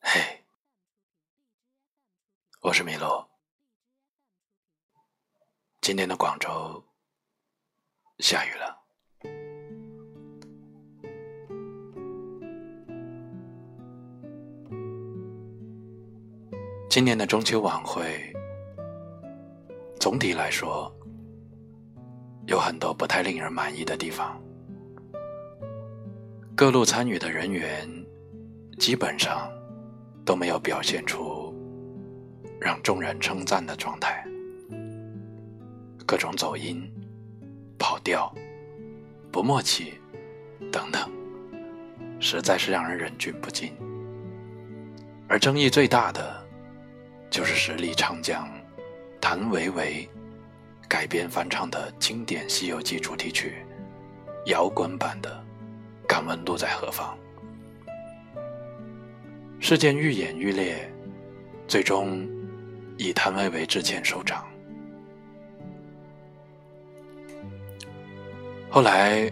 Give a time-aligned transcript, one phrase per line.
[0.00, 0.20] 嘿，
[2.60, 3.28] 我是米洛。
[5.80, 6.82] 今天的广州
[8.18, 8.78] 下雨了。
[16.88, 18.32] 今年的中秋晚会，
[20.00, 20.90] 总体来说
[22.46, 24.40] 有很多不太令人满意的地方。
[26.56, 27.88] 各路参与的人员
[28.78, 29.48] 基本上
[30.28, 31.54] 都没有表现出
[32.60, 34.22] 让众人称赞的状态，
[36.04, 36.86] 各种走音、
[37.78, 38.30] 跑调、
[39.32, 39.94] 不默契
[40.70, 41.10] 等等，
[42.20, 43.72] 实在是让人忍俊不禁。
[45.30, 46.46] 而争议最大的，
[47.30, 48.46] 就是实力唱将
[49.22, 50.06] 谭维维
[50.86, 53.64] 改编翻唱的经典《西游记》主题曲
[54.44, 55.42] 摇滚版的。
[56.06, 57.16] 敢问路在何方？
[59.60, 60.90] 事件愈演愈烈，
[61.66, 62.28] 最终
[62.96, 64.46] 以谭维维致歉收场。
[68.70, 69.30] 后来，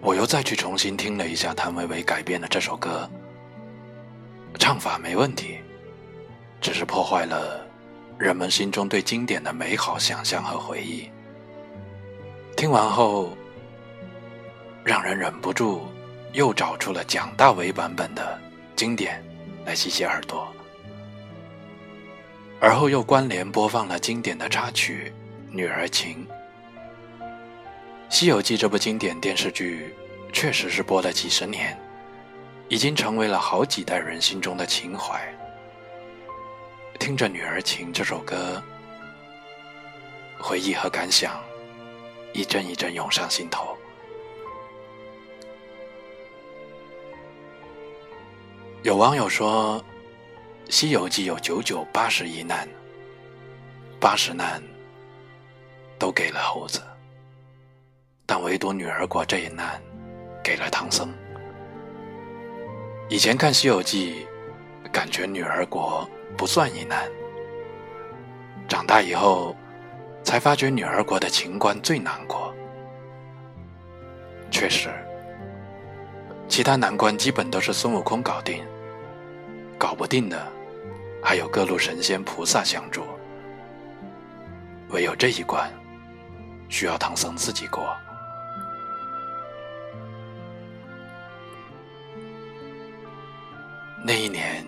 [0.00, 3.08] 我又再去重新听了一下谭维维改编的这首歌，
[4.58, 5.58] 唱法没问题，
[6.60, 7.66] 只是破坏了
[8.18, 11.10] 人们心中对经典的美好想象和回忆。
[12.56, 13.36] 听完后。
[14.88, 15.88] 让人忍不住
[16.32, 18.38] 又找出了蒋大为版本的
[18.76, 19.24] 经典
[19.64, 20.46] 来洗洗耳朵，
[22.60, 25.10] 而后又关联播放了经典的插曲
[25.50, 26.26] 《女儿情》。
[28.10, 29.94] 《西游记》这部经典电视剧
[30.30, 31.76] 确实是播了几十年，
[32.68, 35.20] 已经成为了好几代人心中的情怀。
[37.00, 38.62] 听着《女儿情》这首歌，
[40.38, 41.42] 回忆和感想
[42.34, 43.75] 一阵一阵涌上心头。
[48.86, 49.84] 有网友说，
[50.72, 52.68] 《西游记》有九九八十一难，
[53.98, 54.62] 八十难
[55.98, 56.80] 都给了猴子，
[58.24, 59.82] 但唯独女儿国这一难
[60.40, 61.12] 给了唐僧。
[63.08, 64.24] 以前看《西游记》，
[64.92, 67.10] 感觉女儿国不算一难，
[68.68, 69.56] 长大以后
[70.22, 72.54] 才发觉女儿国的情关最难过。
[74.48, 74.90] 确实，
[76.46, 78.64] 其他难关基本都是孙悟空搞定。
[79.78, 80.46] 搞不定的，
[81.22, 83.04] 还有各路神仙菩萨相助，
[84.88, 85.70] 唯有这一关，
[86.68, 87.94] 需要唐僧自己过。
[94.04, 94.64] 那一年，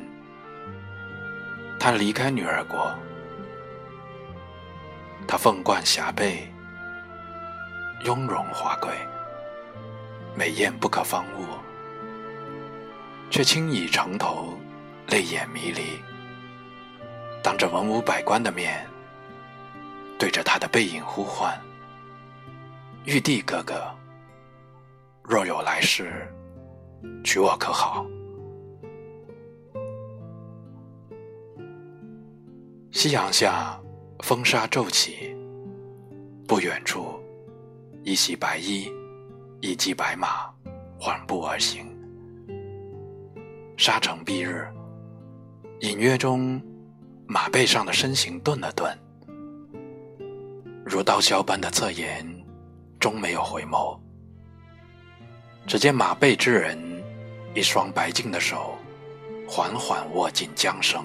[1.79, 2.93] 他离开女儿国，
[5.27, 6.49] 他凤冠霞帔，
[8.05, 8.91] 雍容华贵，
[10.35, 11.47] 美艳不可方物，
[13.31, 14.59] 却轻倚城头。
[15.09, 15.99] 泪眼迷离，
[17.43, 18.87] 当着文武百官的面，
[20.19, 21.59] 对着他的背影呼唤
[23.07, 23.91] ：“玉帝哥哥，
[25.23, 26.31] 若有来世，
[27.25, 28.05] 娶我可好？”
[32.93, 33.81] 夕阳下，
[34.23, 35.35] 风沙骤起，
[36.47, 37.19] 不远处，
[38.03, 38.93] 一袭白衣，
[39.63, 40.53] 一骑白马，
[41.01, 41.87] 缓步而行，
[43.79, 44.69] 沙城蔽日。
[45.81, 46.61] 隐约中，
[47.29, 48.99] 马背上的身形顿了顿，
[50.85, 52.27] 如刀削般的侧颜，
[52.99, 53.97] 终没有回眸。
[55.69, 56.77] 只见马背之人，
[57.55, 58.77] 一双白净的手，
[59.49, 61.05] 缓缓握紧缰绳，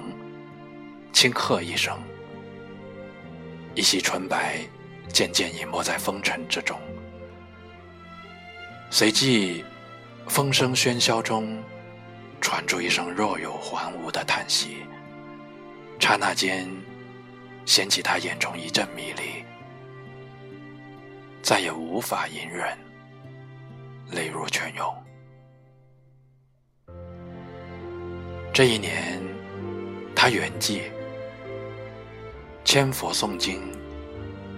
[1.11, 1.95] 轻喝一声，
[3.75, 4.57] 一袭纯白
[5.07, 6.79] 渐渐隐没在风尘之中。
[8.89, 9.63] 随即，
[10.27, 11.61] 风声喧嚣中。
[12.43, 14.85] 传出一声若有还无的叹息，
[15.97, 16.69] 刹那间，
[17.65, 19.45] 掀起他眼中一阵迷离，
[21.41, 22.77] 再也无法隐忍，
[24.11, 24.93] 泪如泉涌。
[28.53, 29.23] 这一年，
[30.13, 30.81] 他圆寂，
[32.65, 33.61] 千佛诵经，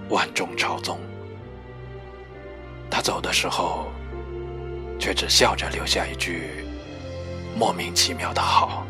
[0.10, 1.00] 万众朝宗。
[2.90, 3.92] 他走的时候，
[5.00, 6.65] 却只笑着留下一句。
[7.58, 8.86] 莫名其妙的好。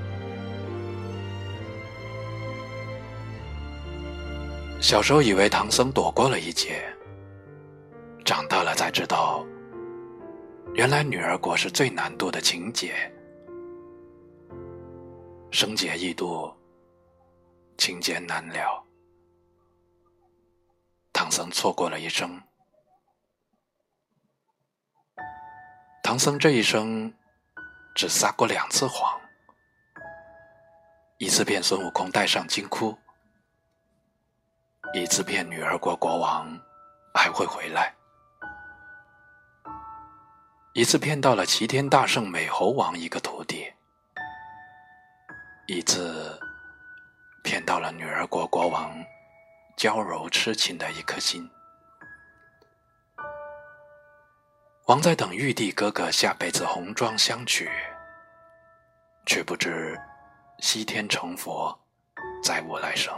[4.82, 6.84] 小时候以为唐僧躲过了一劫，
[8.24, 9.46] 长大了才知道，
[10.74, 12.94] 原来女儿国是最难渡的情劫，
[15.52, 16.52] 生劫易渡，
[17.78, 18.84] 情劫难了。
[21.14, 22.42] 唐僧错过了一生，
[26.04, 27.14] 唐僧这一生。
[27.96, 29.18] 只撒过两次谎，
[31.18, 32.98] 一次骗孙悟空带上金箍，
[34.94, 36.46] 一次骗女儿国国王
[37.14, 37.96] 还会回来，
[40.74, 43.72] 一次骗到了齐天大圣美猴王一个徒弟，
[45.66, 46.38] 一次
[47.46, 48.94] 骗到了女儿国国王
[49.78, 51.50] 娇柔痴情的一颗心。
[54.88, 57.68] 王在等玉帝哥哥下辈子红妆相娶，
[59.26, 60.00] 却不知
[60.60, 61.76] 西天成佛，
[62.44, 63.12] 再无来生。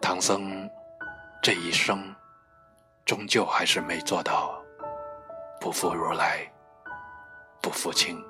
[0.00, 0.68] 唐僧
[1.40, 2.12] 这一生，
[3.04, 4.60] 终究还是没做到
[5.60, 6.40] 不负如来，
[7.62, 8.20] 不负卿。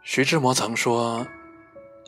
[0.00, 1.22] 徐志摩曾说。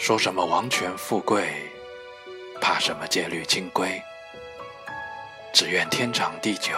[0.00, 1.70] 说什么王权富贵，
[2.58, 4.02] 怕什么戒律清规？
[5.52, 6.72] 只愿天长地久，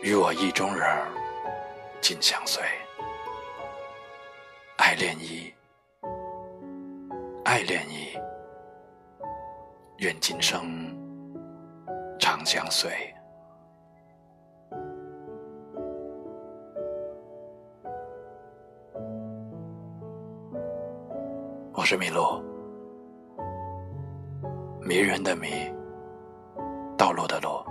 [0.00, 1.08] 与我意中人儿
[2.00, 2.62] 紧相随。
[4.76, 5.52] 爱恋伊，
[7.44, 8.16] 爱恋伊，
[9.96, 10.96] 愿今生
[12.16, 13.12] 长相随。
[21.78, 22.42] 我是麋鹿，
[24.82, 25.48] 迷人的迷，
[26.98, 27.64] 道路的路，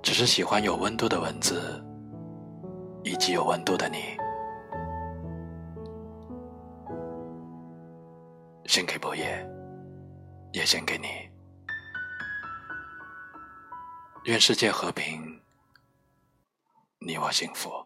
[0.00, 1.84] 只是喜欢有温度的文字，
[3.02, 4.16] 以及有温度的你。
[8.66, 9.44] 献给博野，
[10.52, 11.08] 也献给你。
[14.26, 15.40] 愿世界和平，
[17.00, 17.85] 你我幸福。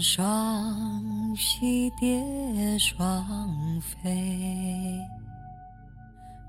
[0.00, 3.22] 双栖蝶双
[3.82, 4.98] 飞，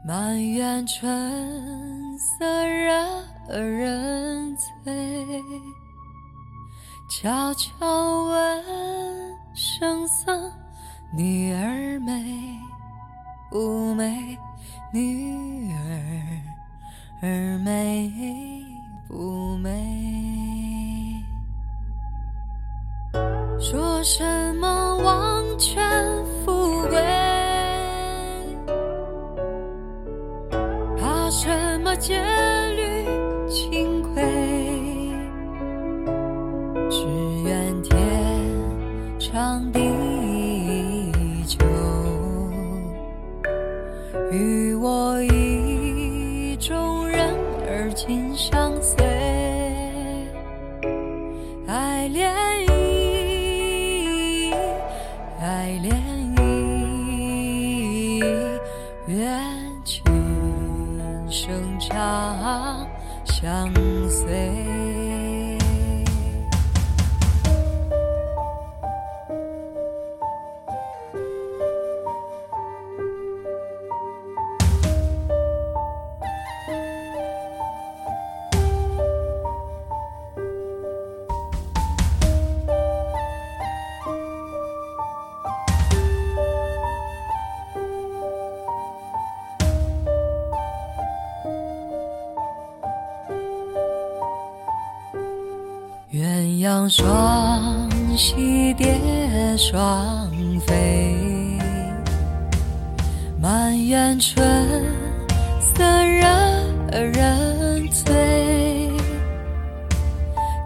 [0.05, 5.43] 满园春色惹人醉。
[7.09, 8.63] 悄悄问
[9.53, 10.49] 圣僧：
[11.13, 12.57] 女儿美
[13.49, 14.37] 不美？
[14.93, 16.41] 女儿
[17.21, 18.09] 儿美
[19.09, 20.20] 不美？
[23.61, 24.23] 说什
[24.55, 25.85] 么王权
[26.43, 26.99] 富贵，
[30.97, 31.47] 怕什
[31.81, 32.19] 么戒
[32.75, 33.05] 律
[33.47, 34.23] 清规？
[36.89, 37.05] 只
[37.45, 37.95] 愿天
[39.19, 39.79] 长地
[41.45, 41.63] 久，
[44.31, 44.89] 与我
[96.89, 98.97] 双双栖蝶
[99.55, 100.29] 双
[100.65, 101.15] 飞，
[103.39, 104.43] 满园春
[105.59, 108.89] 色惹人醉。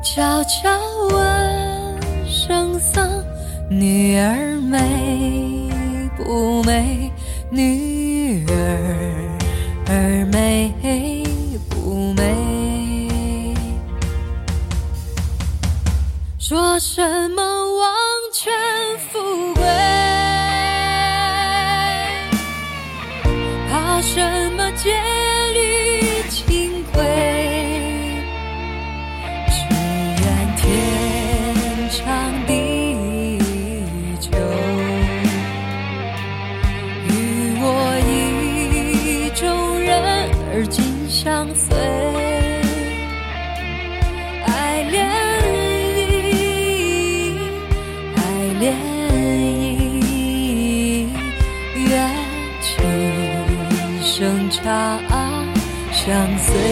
[0.03, 0.69] 悄悄
[1.11, 3.23] 问圣僧，
[3.69, 5.69] 女儿美
[6.17, 7.11] 不美？
[7.49, 8.55] 女儿
[9.87, 11.14] 儿美。
[16.75, 17.41] 怕什么
[17.77, 17.89] 王
[18.33, 18.51] 权
[19.09, 19.63] 富贵？
[23.71, 24.91] 怕什么戒
[25.53, 25.94] 律？
[56.05, 56.64] 相随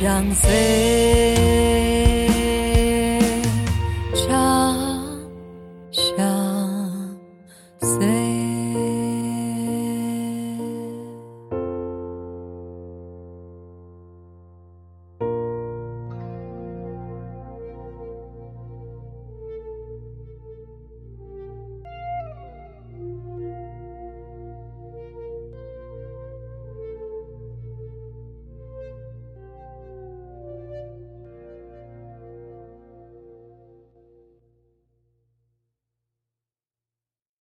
[0.00, 1.49] 相随。